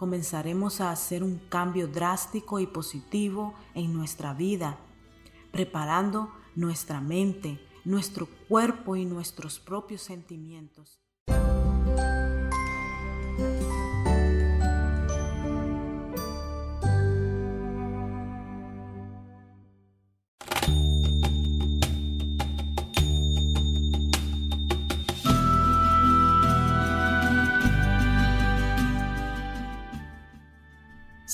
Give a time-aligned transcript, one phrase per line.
[0.00, 4.78] comenzaremos a hacer un cambio drástico y positivo en nuestra vida,
[5.52, 11.02] preparando nuestra mente, nuestro cuerpo y nuestros propios sentimientos.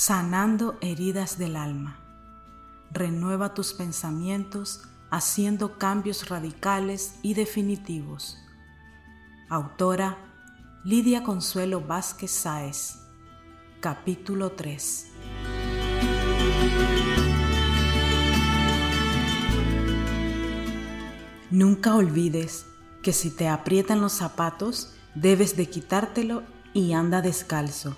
[0.07, 1.99] Sanando heridas del alma.
[2.93, 8.39] Renueva tus pensamientos haciendo cambios radicales y definitivos.
[9.51, 10.17] Autora
[10.85, 13.01] Lidia Consuelo Vázquez Sáez.
[13.81, 15.09] Capítulo 3.
[21.51, 22.67] Nunca olvides
[23.03, 27.97] que si te aprietan los zapatos, debes de quitártelo y anda descalzo.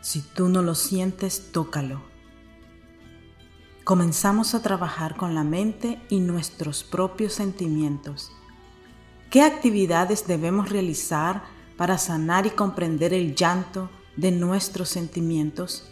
[0.00, 2.02] Si tú no lo sientes, tócalo.
[3.84, 8.32] Comenzamos a trabajar con la mente y nuestros propios sentimientos.
[9.30, 11.42] ¿Qué actividades debemos realizar
[11.76, 15.90] para sanar y comprender el llanto de nuestros sentimientos?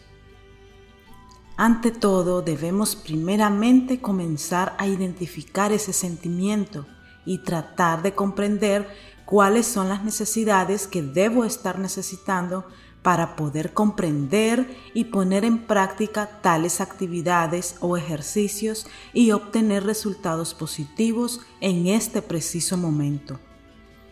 [1.56, 6.86] Ante todo, debemos primeramente comenzar a identificar ese sentimiento
[7.27, 8.88] y tratar de comprender
[9.27, 12.66] cuáles son las necesidades que debo estar necesitando
[13.08, 21.40] para poder comprender y poner en práctica tales actividades o ejercicios y obtener resultados positivos
[21.62, 23.40] en este preciso momento.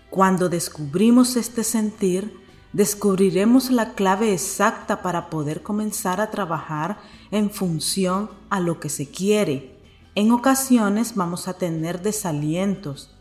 [0.09, 2.41] Cuando descubrimos este sentir,
[2.73, 6.97] descubriremos la clave exacta para poder comenzar a trabajar
[7.31, 9.79] en función a lo que se quiere.
[10.15, 13.15] En ocasiones vamos a tener desalientos.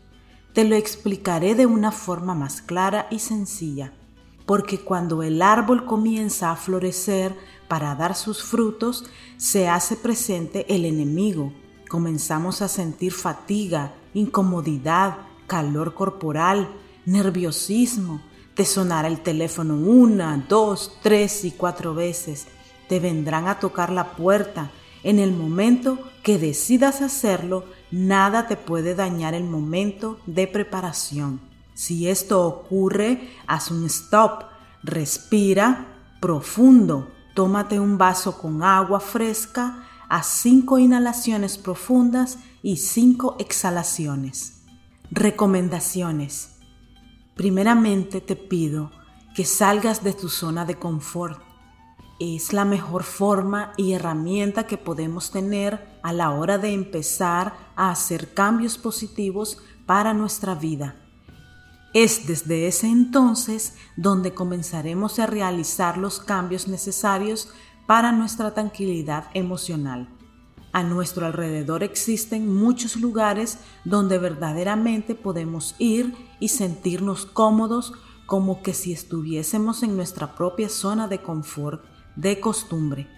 [0.54, 3.92] Te lo explicaré de una forma más clara y sencilla
[4.46, 7.34] porque cuando el árbol comienza a florecer
[7.68, 9.04] para dar sus frutos,
[9.36, 11.52] se hace presente el enemigo.
[11.88, 16.68] Comenzamos a sentir fatiga, incomodidad, calor corporal,
[17.04, 18.22] nerviosismo.
[18.54, 22.46] Te sonará el teléfono una, dos, tres y cuatro veces.
[22.88, 24.70] Te vendrán a tocar la puerta.
[25.02, 31.40] En el momento que decidas hacerlo, nada te puede dañar el momento de preparación.
[31.76, 34.44] Si esto ocurre, haz un stop,
[34.82, 35.88] respira
[36.22, 44.62] profundo, tómate un vaso con agua fresca, haz cinco inhalaciones profundas y cinco exhalaciones.
[45.10, 46.56] Recomendaciones.
[47.34, 48.90] Primeramente te pido
[49.34, 51.42] que salgas de tu zona de confort.
[52.18, 57.90] Es la mejor forma y herramienta que podemos tener a la hora de empezar a
[57.90, 61.02] hacer cambios positivos para nuestra vida.
[61.98, 67.48] Es desde ese entonces donde comenzaremos a realizar los cambios necesarios
[67.86, 70.06] para nuestra tranquilidad emocional.
[70.74, 77.94] A nuestro alrededor existen muchos lugares donde verdaderamente podemos ir y sentirnos cómodos
[78.26, 81.82] como que si estuviésemos en nuestra propia zona de confort,
[82.14, 83.08] de costumbre.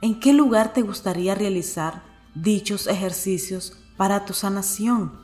[0.00, 2.02] ¿En qué lugar te gustaría realizar
[2.34, 5.20] dichos ejercicios para tu sanación?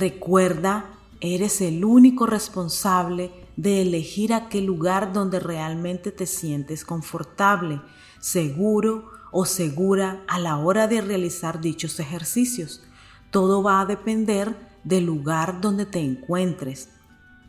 [0.00, 0.86] Recuerda,
[1.20, 7.82] eres el único responsable de elegir aquel lugar donde realmente te sientes confortable,
[8.18, 12.82] seguro o segura a la hora de realizar dichos ejercicios.
[13.30, 16.88] Todo va a depender del lugar donde te encuentres.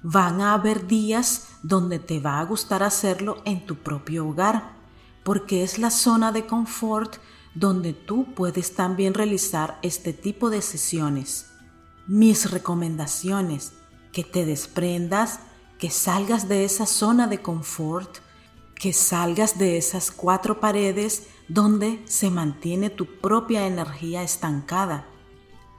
[0.04, 4.74] Van a haber días donde te va a gustar hacerlo en tu propio hogar,
[5.24, 7.16] porque es la zona de confort
[7.56, 11.51] donde tú puedes también realizar este tipo de sesiones
[12.08, 13.74] mis recomendaciones,
[14.12, 15.40] que te desprendas,
[15.78, 18.18] que salgas de esa zona de confort,
[18.76, 25.06] que salgas de esas cuatro paredes donde se mantiene tu propia energía estancada,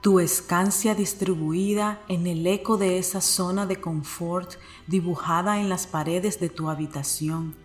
[0.01, 4.55] tu escancia distribuida en el eco de esa zona de confort
[4.87, 7.55] dibujada en las paredes de tu habitación,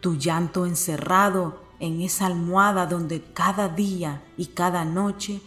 [0.00, 5.42] tu llanto encerrado en esa almohada donde cada día y cada noche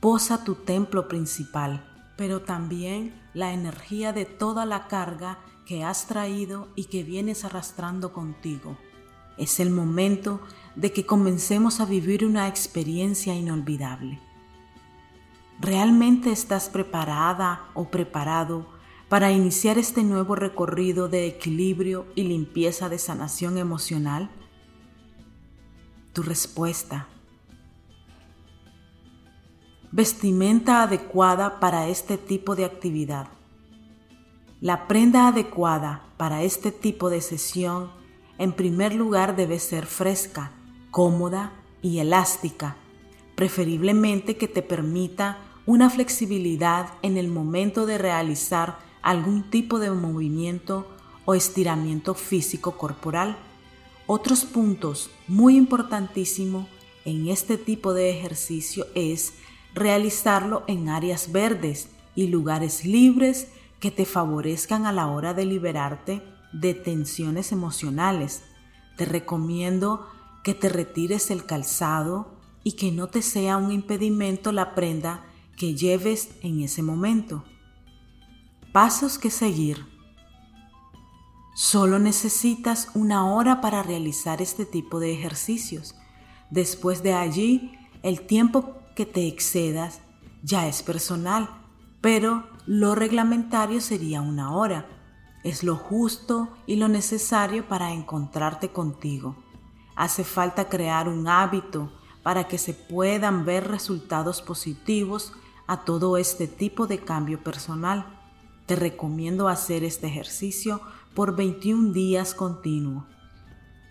[0.00, 1.89] posa tu templo principal
[2.20, 8.12] pero también la energía de toda la carga que has traído y que vienes arrastrando
[8.12, 8.76] contigo.
[9.38, 10.42] Es el momento
[10.76, 14.20] de que comencemos a vivir una experiencia inolvidable.
[15.60, 18.66] ¿Realmente estás preparada o preparado
[19.08, 24.28] para iniciar este nuevo recorrido de equilibrio y limpieza de sanación emocional?
[26.12, 27.08] Tu respuesta
[29.92, 33.28] vestimenta adecuada para este tipo de actividad.
[34.60, 37.90] La prenda adecuada para este tipo de sesión
[38.38, 40.52] en primer lugar debe ser fresca,
[40.90, 41.52] cómoda
[41.82, 42.76] y elástica,
[43.34, 50.86] preferiblemente que te permita una flexibilidad en el momento de realizar algún tipo de movimiento
[51.24, 53.36] o estiramiento físico corporal.
[54.06, 56.66] Otros puntos muy importantísimos
[57.04, 59.34] en este tipo de ejercicio es
[59.74, 66.22] realizarlo en áreas verdes y lugares libres que te favorezcan a la hora de liberarte
[66.52, 68.42] de tensiones emocionales.
[68.96, 70.06] Te recomiendo
[70.42, 75.24] que te retires el calzado y que no te sea un impedimento la prenda
[75.56, 77.44] que lleves en ese momento.
[78.72, 79.86] Pasos que seguir.
[81.54, 85.94] Solo necesitas una hora para realizar este tipo de ejercicios.
[86.50, 90.00] Después de allí, el tiempo que te excedas
[90.42, 91.48] ya es personal,
[92.00, 94.86] pero lo reglamentario sería una hora.
[95.44, 99.36] Es lo justo y lo necesario para encontrarte contigo.
[99.96, 101.92] Hace falta crear un hábito
[102.22, 105.32] para que se puedan ver resultados positivos
[105.66, 108.18] a todo este tipo de cambio personal.
[108.66, 110.80] Te recomiendo hacer este ejercicio
[111.14, 113.06] por 21 días continuo.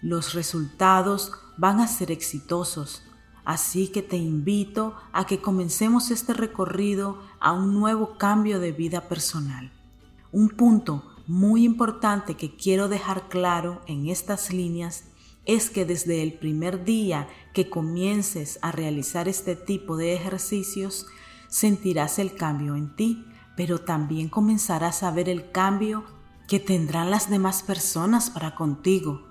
[0.01, 3.03] Los resultados van a ser exitosos,
[3.49, 9.09] así que te invito a que comencemos este recorrido a un nuevo cambio de vida
[9.09, 9.71] personal.
[10.31, 15.05] Un punto muy importante que quiero dejar claro en estas líneas
[15.47, 21.07] es que desde el primer día que comiences a realizar este tipo de ejercicios,
[21.47, 23.25] sentirás el cambio en ti,
[23.57, 26.03] pero también comenzarás a ver el cambio
[26.47, 29.23] que tendrán las demás personas para contigo.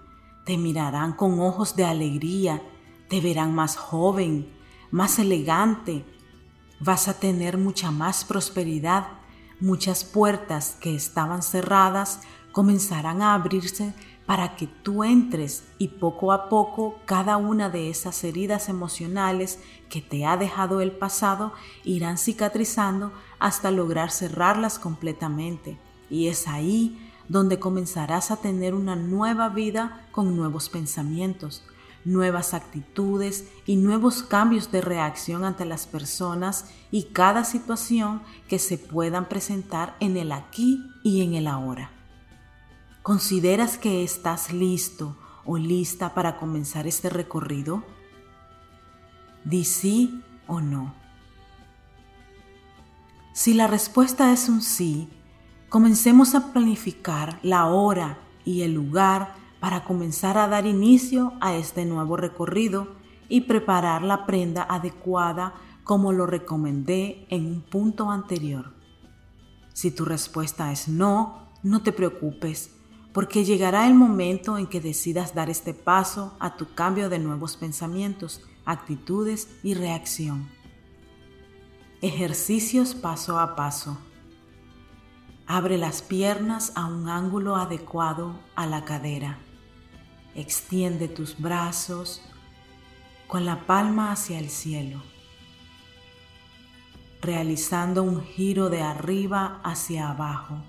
[0.45, 2.61] Te mirarán con ojos de alegría,
[3.09, 4.53] te verán más joven,
[4.91, 6.05] más elegante,
[6.81, 9.09] vas a tener mucha más prosperidad.
[9.61, 12.21] Muchas puertas que estaban cerradas
[12.53, 13.93] comenzarán a abrirse
[14.25, 19.59] para que tú entres y poco a poco cada una de esas heridas emocionales
[19.89, 25.79] que te ha dejado el pasado irán cicatrizando hasta lograr cerrarlas completamente.
[26.11, 31.65] Y es ahí donde comenzarás a tener una nueva vida con nuevos pensamientos,
[32.05, 38.79] nuevas actitudes y nuevos cambios de reacción ante las personas y cada situación que se
[38.79, 41.91] puedan presentar en el aquí y en el ahora.
[43.03, 47.85] ¿Consideras que estás listo o lista para comenzar este recorrido?
[49.45, 50.95] Di sí o no.
[53.33, 55.09] Si la respuesta es un sí,
[55.69, 61.85] comencemos a planificar la hora y el lugar para comenzar a dar inicio a este
[61.85, 62.89] nuevo recorrido
[63.29, 68.75] y preparar la prenda adecuada como lo recomendé en un punto anterior.
[69.73, 72.75] Si tu respuesta es no, no te preocupes,
[73.13, 77.57] porque llegará el momento en que decidas dar este paso a tu cambio de nuevos
[77.57, 80.49] pensamientos, actitudes y reacción.
[82.01, 83.99] Ejercicios paso a paso.
[85.47, 89.39] Abre las piernas a un ángulo adecuado a la cadera.
[90.39, 92.23] Extiende tus brazos
[93.27, 95.03] con la palma hacia el cielo,
[97.21, 100.63] realizando un giro de arriba hacia abajo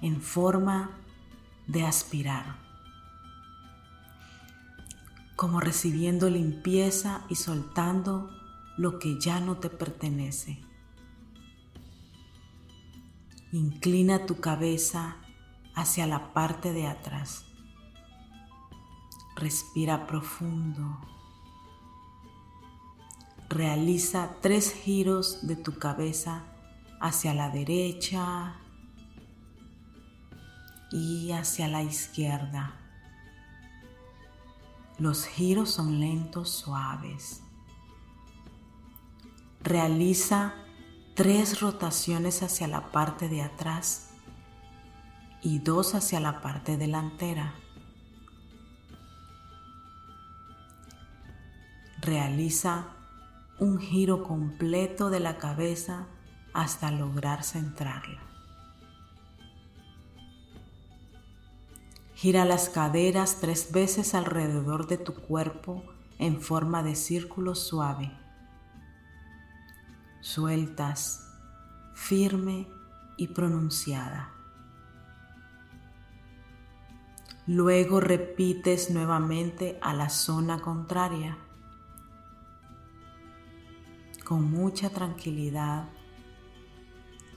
[0.00, 0.92] en forma
[1.66, 2.56] de aspirar,
[5.36, 8.30] como recibiendo limpieza y soltando
[8.78, 10.58] lo que ya no te pertenece.
[13.52, 15.16] Inclina tu cabeza
[15.74, 17.45] hacia la parte de atrás.
[19.36, 20.98] Respira profundo.
[23.50, 26.44] Realiza tres giros de tu cabeza
[27.02, 28.56] hacia la derecha
[30.90, 32.80] y hacia la izquierda.
[34.98, 37.42] Los giros son lentos, suaves.
[39.60, 40.54] Realiza
[41.14, 44.12] tres rotaciones hacia la parte de atrás
[45.42, 47.54] y dos hacia la parte delantera.
[52.06, 52.84] Realiza
[53.58, 56.06] un giro completo de la cabeza
[56.54, 58.22] hasta lograr centrarla.
[62.14, 65.82] Gira las caderas tres veces alrededor de tu cuerpo
[66.20, 68.16] en forma de círculo suave.
[70.20, 71.28] Sueltas,
[71.96, 72.68] firme
[73.16, 74.32] y pronunciada.
[77.48, 81.38] Luego repites nuevamente a la zona contraria
[84.26, 85.88] con mucha tranquilidad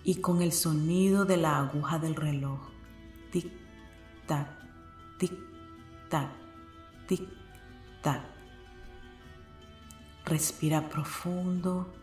[0.03, 2.59] y con el sonido de la aguja del reloj.
[3.31, 3.45] Tic,
[4.25, 4.47] tac,
[5.19, 5.31] tic,
[6.09, 6.31] tac,
[7.07, 7.21] tic,
[8.01, 8.23] tac.
[10.25, 11.93] Respira profundo.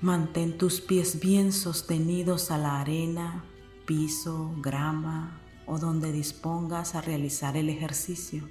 [0.00, 3.44] Mantén tus pies bien sostenidos a la arena,
[3.84, 8.48] piso, grama o donde dispongas a realizar el ejercicio.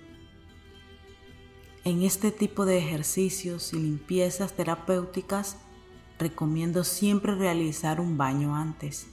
[1.83, 5.57] En este tipo de ejercicios y limpiezas terapéuticas
[6.19, 9.07] recomiendo siempre realizar un baño antes.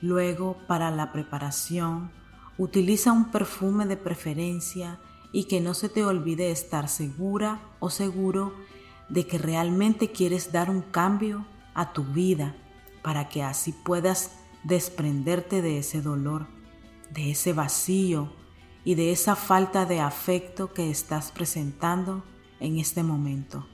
[0.00, 2.10] Luego, para la preparación,
[2.56, 4.98] utiliza un perfume de preferencia
[5.30, 8.54] y que no se te olvide estar segura o seguro
[9.10, 12.56] de que realmente quieres dar un cambio a tu vida
[13.02, 14.30] para que así puedas
[14.62, 16.46] desprenderte de ese dolor,
[17.10, 18.32] de ese vacío
[18.84, 22.22] y de esa falta de afecto que estás presentando
[22.60, 23.66] en este momento.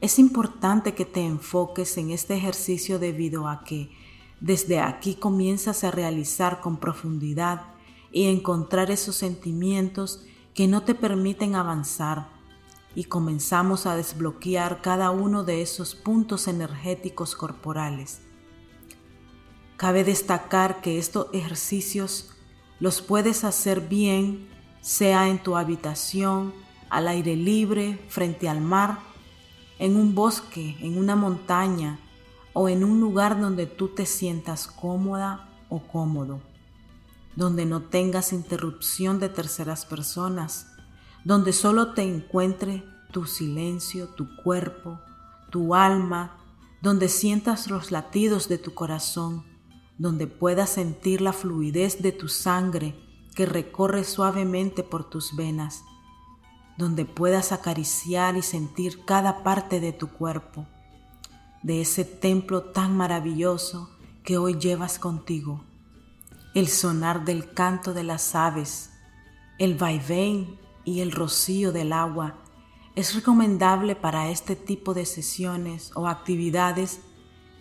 [0.00, 3.90] Es importante que te enfoques en este ejercicio debido a que
[4.40, 7.62] desde aquí comienzas a realizar con profundidad
[8.12, 12.28] y encontrar esos sentimientos que no te permiten avanzar
[12.94, 18.20] y comenzamos a desbloquear cada uno de esos puntos energéticos corporales.
[19.76, 22.30] Cabe destacar que estos ejercicios
[22.80, 24.48] los puedes hacer bien,
[24.80, 26.52] sea en tu habitación,
[26.90, 28.98] al aire libre, frente al mar,
[29.78, 31.98] en un bosque, en una montaña
[32.52, 36.40] o en un lugar donde tú te sientas cómoda o cómodo,
[37.34, 40.68] donde no tengas interrupción de terceras personas,
[41.24, 45.00] donde solo te encuentre tu silencio, tu cuerpo,
[45.50, 46.36] tu alma,
[46.82, 49.53] donde sientas los latidos de tu corazón
[49.98, 52.94] donde puedas sentir la fluidez de tu sangre
[53.34, 55.82] que recorre suavemente por tus venas,
[56.76, 60.66] donde puedas acariciar y sentir cada parte de tu cuerpo,
[61.62, 63.90] de ese templo tan maravilloso
[64.22, 65.64] que hoy llevas contigo,
[66.54, 68.90] el sonar del canto de las aves,
[69.58, 72.36] el vaivén y el rocío del agua.
[72.94, 77.00] Es recomendable para este tipo de sesiones o actividades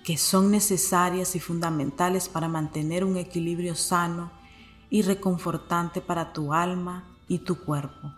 [0.04, 4.32] que son necesarias y fundamentales para mantener un equilibrio sano
[4.90, 8.14] y reconfortante para tu alma y tu cuerpo.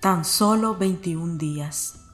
[0.00, 2.06] Tan solo 21 días.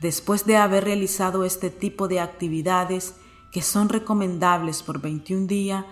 [0.00, 3.16] Después de haber realizado este tipo de actividades
[3.52, 5.84] que son recomendables por 21 días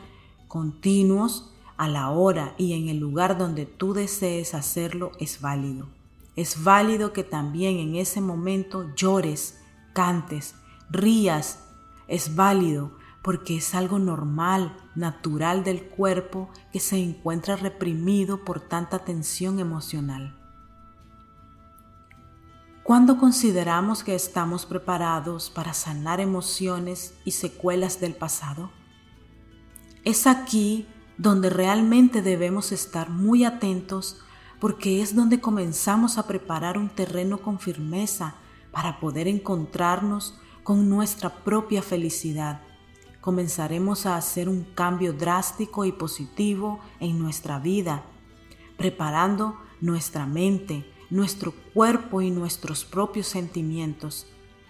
[0.49, 5.89] continuos, a la hora y en el lugar donde tú desees hacerlo, es válido.
[6.37, 9.59] Es válido que también en ese momento llores,
[9.93, 10.55] cantes,
[10.93, 11.61] rías,
[12.07, 19.01] es válido porque es algo normal, natural del cuerpo que se encuentra reprimido por tanta
[19.01, 20.39] tensión emocional.
[22.83, 28.73] ¿Cuándo consideramos que estamos preparados para sanar emociones y secuelas del pasado?
[30.05, 34.21] Es aquí donde realmente debemos estar muy atentos
[34.59, 38.35] porque es donde comenzamos a preparar un terreno con firmeza
[38.73, 42.61] para poder encontrarnos con nuestra propia felicidad,
[43.21, 48.05] comenzaremos a hacer un cambio drástico y positivo en nuestra vida,
[48.77, 54.27] preparando nuestra mente, nuestro cuerpo y nuestros propios sentimientos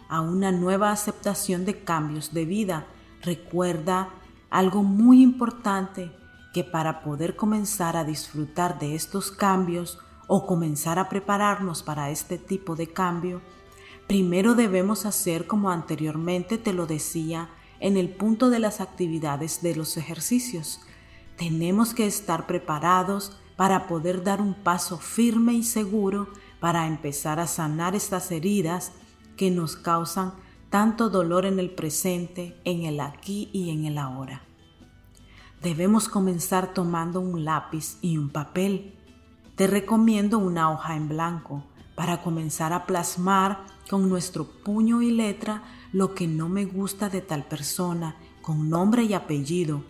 [0.09, 2.87] a una nueva aceptación de cambios de vida.
[3.23, 4.11] Recuerda
[4.51, 6.11] algo muy importante
[6.53, 12.37] que para poder comenzar a disfrutar de estos cambios o comenzar a prepararnos para este
[12.39, 13.41] tipo de cambio,
[14.06, 19.75] Primero debemos hacer como anteriormente te lo decía en el punto de las actividades de
[19.75, 20.80] los ejercicios.
[21.37, 26.28] Tenemos que estar preparados para poder dar un paso firme y seguro
[26.61, 28.92] para empezar a sanar estas heridas
[29.37, 30.35] que nos causan
[30.71, 34.42] tanto dolor en el presente, en el aquí y en el ahora.
[35.61, 38.94] Debemos comenzar tomando un lápiz y un papel.
[39.54, 41.64] Te recomiendo una hoja en blanco
[41.95, 47.21] para comenzar a plasmar con nuestro puño y letra lo que no me gusta de
[47.21, 49.85] tal persona, con nombre y apellido,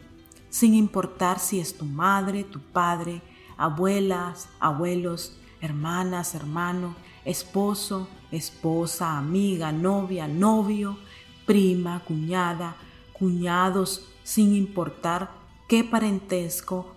[0.51, 3.23] sin importar si es tu madre, tu padre,
[3.57, 10.99] abuelas, abuelos, hermanas, hermano, esposo, esposa, amiga, novia, novio,
[11.47, 12.77] prima, cuñada,
[13.13, 15.31] cuñados, sin importar
[15.69, 16.93] qué parentesco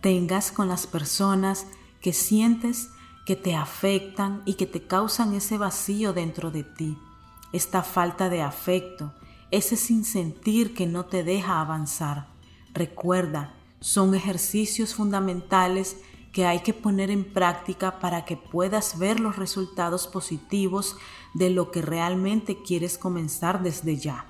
[0.00, 1.66] tengas con las personas
[2.00, 2.90] que sientes
[3.26, 6.96] que te afectan y que te causan ese vacío dentro de ti,
[7.52, 9.12] esta falta de afecto,
[9.50, 12.28] ese sentir que no te deja avanzar.
[12.72, 15.96] Recuerda, son ejercicios fundamentales
[16.32, 20.96] que hay que poner en práctica para que puedas ver los resultados positivos
[21.34, 24.26] de lo que realmente quieres comenzar desde ya.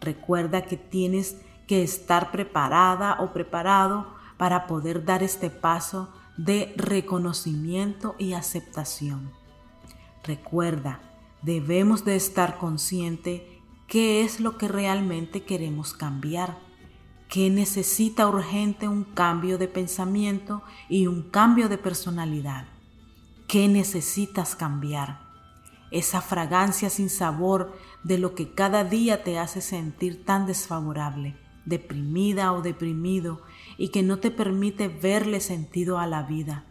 [0.00, 8.14] Recuerda que tienes que estar preparada o preparado para poder dar este paso de reconocimiento
[8.18, 9.32] y aceptación.
[10.22, 11.00] Recuerda,
[11.42, 16.58] debemos de estar consciente qué es lo que realmente queremos cambiar,
[17.28, 22.68] que necesita urgente un cambio de pensamiento y un cambio de personalidad.
[23.48, 25.20] ¿Qué necesitas cambiar?
[25.90, 32.52] Esa fragancia sin sabor de lo que cada día te hace sentir tan desfavorable, deprimida
[32.52, 33.42] o deprimido
[33.78, 36.64] y que no te permite verle sentido a la vida.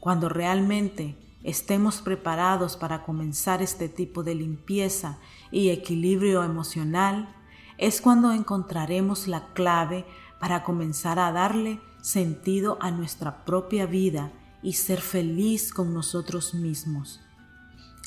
[0.00, 5.18] Cuando realmente estemos preparados para comenzar este tipo de limpieza
[5.50, 7.36] y equilibrio emocional,
[7.78, 10.06] es cuando encontraremos la clave
[10.40, 17.20] para comenzar a darle sentido a nuestra propia vida y ser feliz con nosotros mismos.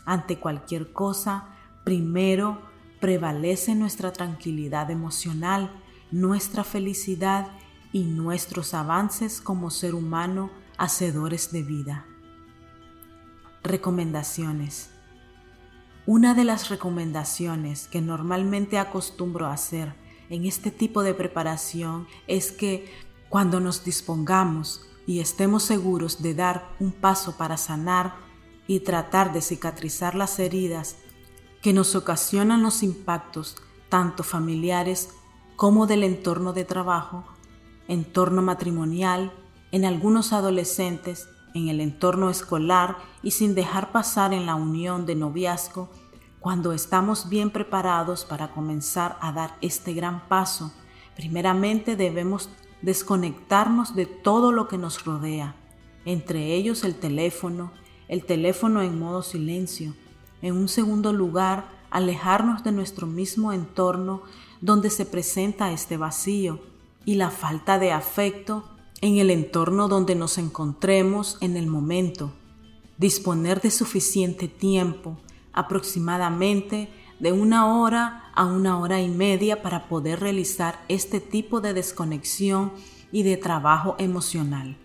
[0.05, 1.45] Ante cualquier cosa,
[1.83, 2.61] primero
[2.99, 5.71] prevalece nuestra tranquilidad emocional,
[6.11, 7.47] nuestra felicidad
[7.95, 12.05] y nuestros avances como ser humano hacedores de vida.
[13.63, 14.89] Recomendaciones.
[16.05, 19.95] Una de las recomendaciones que normalmente acostumbro a hacer
[20.29, 22.91] en este tipo de preparación es que
[23.29, 28.17] cuando nos dispongamos y estemos seguros de dar un paso para sanar
[28.67, 30.97] y tratar de cicatrizar las heridas
[31.61, 33.55] que nos ocasionan los impactos
[33.87, 35.11] tanto familiares
[35.55, 37.23] como del entorno de trabajo,
[37.87, 39.31] entorno matrimonial,
[39.71, 45.15] en algunos adolescentes en el entorno escolar y sin dejar pasar en la unión de
[45.15, 45.89] noviazgo,
[46.39, 50.71] cuando estamos bien preparados para comenzar a dar este gran paso,
[51.15, 52.49] primeramente debemos
[52.81, 55.55] desconectarnos de todo lo que nos rodea,
[56.03, 57.71] entre ellos el teléfono,
[58.09, 59.95] el teléfono en modo silencio.
[60.41, 64.21] En un segundo lugar, alejarnos de nuestro mismo entorno
[64.61, 66.59] donde se presenta este vacío
[67.05, 68.65] y la falta de afecto
[69.01, 72.33] en el entorno donde nos encontremos en el momento,
[72.97, 75.17] disponer de suficiente tiempo,
[75.53, 76.89] aproximadamente
[77.19, 82.73] de una hora a una hora y media para poder realizar este tipo de desconexión
[83.11, 84.77] y de trabajo emocional.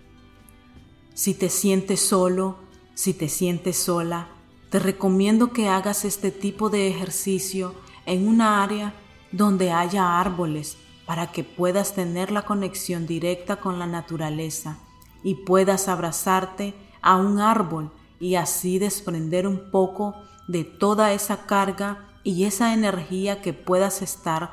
[1.14, 2.56] Si te sientes solo,
[2.94, 4.28] si te sientes sola,
[4.70, 7.74] te recomiendo que hagas este tipo de ejercicio
[8.06, 8.94] en una área
[9.32, 10.76] donde haya árboles
[11.10, 14.78] para que puedas tener la conexión directa con la naturaleza
[15.24, 20.14] y puedas abrazarte a un árbol y así desprender un poco
[20.46, 24.52] de toda esa carga y esa energía que puedas estar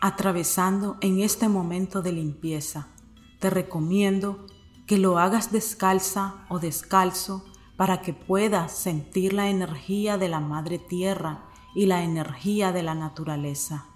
[0.00, 2.88] atravesando en este momento de limpieza.
[3.38, 4.44] Te recomiendo
[4.88, 7.44] que lo hagas descalza o descalzo
[7.76, 11.44] para que puedas sentir la energía de la Madre Tierra
[11.76, 13.86] y la energía de la naturaleza.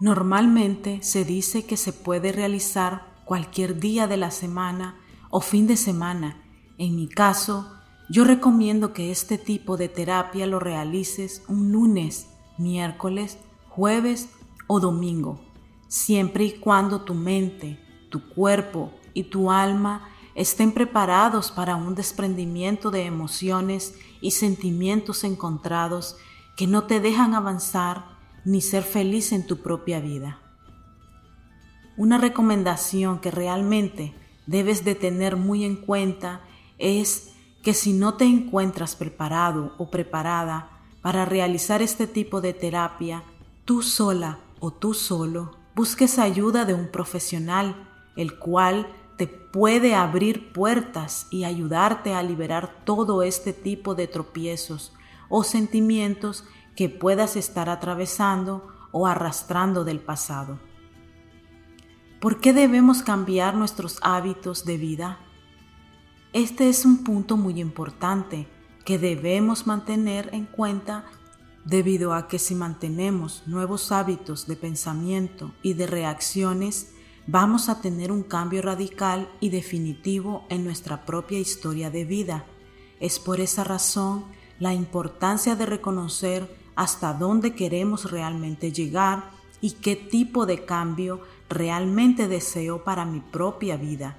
[0.00, 5.76] Normalmente se dice que se puede realizar cualquier día de la semana o fin de
[5.76, 6.42] semana.
[6.78, 7.70] En mi caso,
[8.08, 13.36] yo recomiendo que este tipo de terapia lo realices un lunes, miércoles,
[13.68, 14.30] jueves
[14.66, 15.38] o domingo,
[15.86, 22.90] siempre y cuando tu mente, tu cuerpo y tu alma estén preparados para un desprendimiento
[22.90, 26.16] de emociones y sentimientos encontrados
[26.56, 30.40] que no te dejan avanzar ni ser feliz en tu propia vida.
[31.96, 34.14] Una recomendación que realmente
[34.46, 36.40] debes de tener muy en cuenta
[36.78, 40.70] es que si no te encuentras preparado o preparada
[41.02, 43.22] para realizar este tipo de terapia,
[43.64, 50.52] tú sola o tú solo, busques ayuda de un profesional, el cual te puede abrir
[50.52, 54.92] puertas y ayudarte a liberar todo este tipo de tropiezos
[55.28, 56.44] o sentimientos
[56.80, 60.58] que puedas estar atravesando o arrastrando del pasado.
[62.22, 65.18] ¿Por qué debemos cambiar nuestros hábitos de vida?
[66.32, 68.48] Este es un punto muy importante
[68.86, 71.04] que debemos mantener en cuenta
[71.66, 76.94] debido a que si mantenemos nuevos hábitos de pensamiento y de reacciones,
[77.26, 82.46] vamos a tener un cambio radical y definitivo en nuestra propia historia de vida.
[83.00, 84.24] Es por esa razón
[84.58, 89.30] la importancia de reconocer hasta dónde queremos realmente llegar
[89.60, 94.16] y qué tipo de cambio realmente deseo para mi propia vida.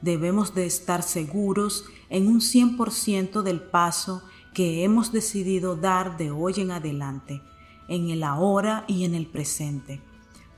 [0.00, 4.22] Debemos de estar seguros en un 100% del paso
[4.54, 7.42] que hemos decidido dar de hoy en adelante,
[7.88, 10.00] en el ahora y en el presente.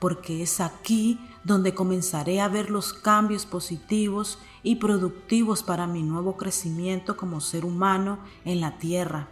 [0.01, 6.37] porque es aquí donde comenzaré a ver los cambios positivos y productivos para mi nuevo
[6.37, 9.27] crecimiento como ser humano en la tierra.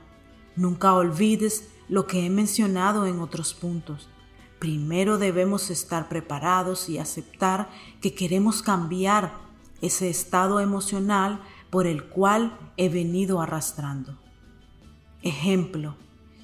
[0.56, 4.08] Nunca olvides lo que he mencionado en otros puntos.
[4.60, 7.70] Primero debemos estar preparados y aceptar
[8.02, 9.34] que queremos cambiar
[9.82, 14.18] ese estado emocional por el cual he venido arrastrando.
[15.22, 15.96] Ejemplo,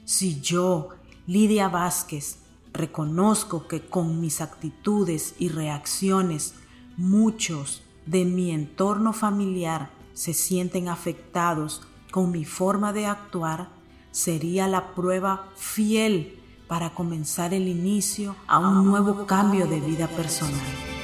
[0.03, 0.89] si yo,
[1.27, 2.39] Lidia Vázquez,
[2.73, 6.55] reconozco que con mis actitudes y reacciones
[6.97, 11.81] muchos de mi entorno familiar se sienten afectados
[12.11, 13.69] con mi forma de actuar,
[14.15, 20.94] sería la prueba fiel para comenzar el inicio a un nuevo cambio de vida personal.